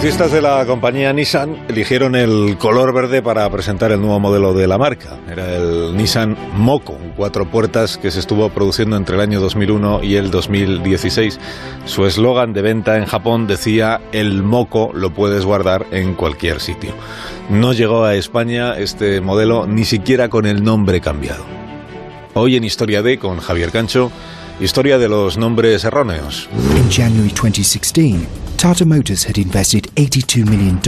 [0.00, 4.66] publicistas de la compañía Nissan eligieron el color verde para presentar el nuevo modelo de
[4.66, 5.18] la marca.
[5.30, 10.16] Era el Nissan Moco, cuatro puertas que se estuvo produciendo entre el año 2001 y
[10.16, 11.38] el 2016.
[11.84, 16.94] Su eslogan de venta en Japón decía, el Moco lo puedes guardar en cualquier sitio.
[17.50, 21.44] No llegó a España este modelo ni siquiera con el nombre cambiado.
[22.32, 24.10] Hoy en Historia D con Javier Cancho,
[24.60, 26.48] historia de los nombres erróneos.
[26.76, 30.78] In January 2016, Tata Motors had invested $82 million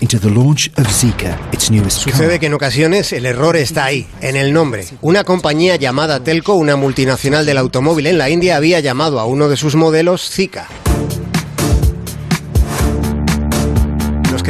[0.00, 4.06] into the launch of Zika, its newest Sucede que en ocasiones el error está ahí,
[4.20, 4.84] en el nombre.
[5.00, 9.48] Una compañía llamada Telco, una multinacional del automóvil en la India, había llamado a uno
[9.48, 10.66] de sus modelos Zika.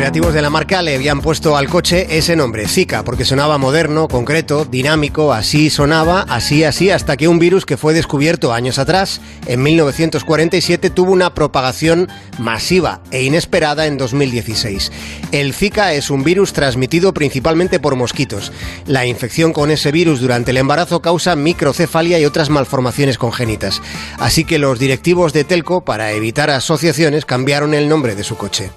[0.04, 4.06] Creativos de la marca le habían puesto al coche ese nombre, Zika, porque sonaba moderno,
[4.06, 9.22] concreto, dinámico, así sonaba, así, así, hasta que un virus que fue descubierto años atrás,
[9.46, 14.92] en 1947, tuvo una propagación masiva e inesperada en 2016.
[15.32, 18.52] El Zika es un virus transmitido principalmente por mosquitos.
[18.86, 23.80] La infección con ese virus durante el embarazo causa microcefalia y otras malformaciones congénitas.
[24.18, 28.70] Así que los directivos de Telco, para evitar asociaciones, cambiaron el nombre de su coche.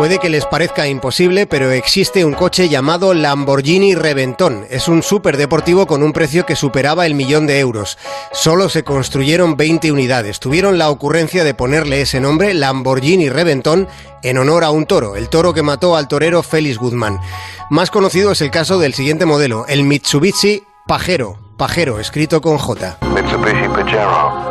[0.00, 4.64] Puede que les parezca imposible, pero existe un coche llamado Lamborghini Reventón.
[4.70, 7.98] Es un superdeportivo con un precio que superaba el millón de euros.
[8.32, 10.40] Solo se construyeron 20 unidades.
[10.40, 13.88] Tuvieron la ocurrencia de ponerle ese nombre, Lamborghini Reventón,
[14.22, 17.20] en honor a un toro, el toro que mató al torero Félix Guzmán.
[17.68, 22.96] Más conocido es el caso del siguiente modelo, el Mitsubishi Pajero, Pajero, escrito con J.
[23.02, 24.50] Mitsubishi Pajero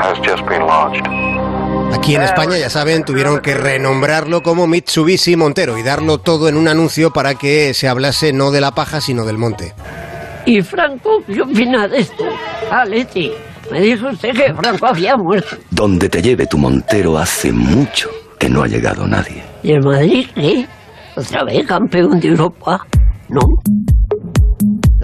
[0.00, 1.43] has just been launched.
[1.94, 6.56] Aquí en España, ya saben, tuvieron que renombrarlo como Mitsubishi Montero y darlo todo en
[6.56, 9.72] un anuncio para que se hablase no de la paja, sino del monte.
[10.44, 12.24] ¿Y Franco qué opina de esto?
[12.70, 13.30] Ah, Leti,
[13.70, 15.56] me dijo usted que Franco había muerto.
[15.70, 19.42] Donde te lleve tu Montero hace mucho que no ha llegado nadie.
[19.62, 20.66] ¿Y el Madrid qué?
[21.16, 22.84] ¿Otra vez campeón de Europa?
[23.28, 23.40] No.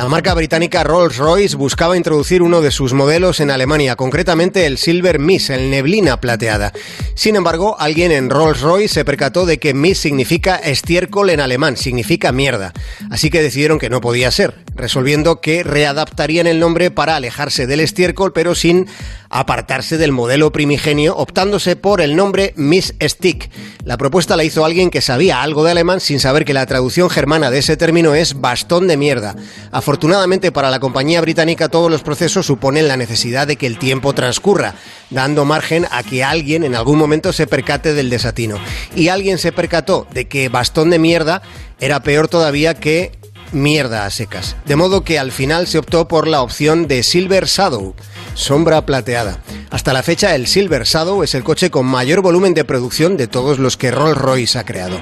[0.00, 5.18] La marca británica Rolls-Royce buscaba introducir uno de sus modelos en Alemania, concretamente el Silver
[5.18, 6.72] Miss, el neblina plateada.
[7.14, 12.32] Sin embargo, alguien en Rolls-Royce se percató de que Miss significa estiércol en alemán, significa
[12.32, 12.72] mierda.
[13.10, 17.80] Así que decidieron que no podía ser, resolviendo que readaptarían el nombre para alejarse del
[17.80, 18.86] estiércol, pero sin
[19.28, 23.48] apartarse del modelo primigenio, optándose por el nombre Miss Stick.
[23.84, 27.08] La propuesta la hizo alguien que sabía algo de alemán sin saber que la traducción
[27.08, 29.36] germana de ese término es bastón de mierda.
[29.70, 34.14] Afortunadamente para la compañía británica todos los procesos suponen la necesidad de que el tiempo
[34.14, 34.74] transcurra,
[35.10, 38.58] dando margen a que alguien en algún momento se percate del desatino.
[38.96, 41.42] Y alguien se percató de que bastón de mierda
[41.78, 43.12] era peor todavía que
[43.52, 44.56] mierda a secas.
[44.64, 47.94] De modo que al final se optó por la opción de Silver Shadow,
[48.34, 49.38] sombra plateada.
[49.70, 53.26] Hasta la fecha el Silver Shadow es el coche con mayor volumen de producción de
[53.26, 55.00] todos los que Rolls-Royce ha creado.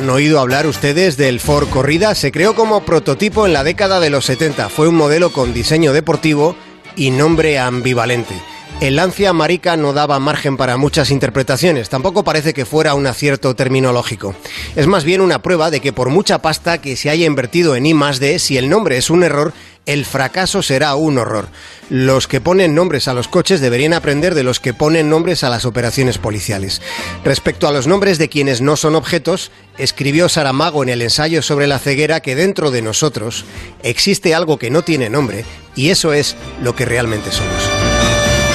[0.00, 2.14] ¿Han oído hablar ustedes del Ford Corrida?
[2.14, 4.70] Se creó como prototipo en la década de los 70.
[4.70, 6.56] Fue un modelo con diseño deportivo
[6.96, 8.34] y nombre ambivalente.
[8.80, 13.54] El Lancia Marica no daba margen para muchas interpretaciones, tampoco parece que fuera un acierto
[13.54, 14.34] terminológico.
[14.74, 17.84] Es más bien una prueba de que por mucha pasta que se haya invertido en
[17.84, 19.52] I D, si el nombre es un error,
[19.84, 21.48] el fracaso será un horror.
[21.90, 25.50] Los que ponen nombres a los coches deberían aprender de los que ponen nombres a
[25.50, 26.80] las operaciones policiales.
[27.22, 31.66] Respecto a los nombres de quienes no son objetos, escribió Saramago en el ensayo sobre
[31.66, 33.44] la ceguera que dentro de nosotros
[33.82, 35.44] existe algo que no tiene nombre
[35.76, 38.19] y eso es lo que realmente somos.